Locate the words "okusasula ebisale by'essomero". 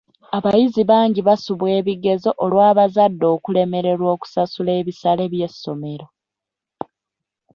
4.15-6.05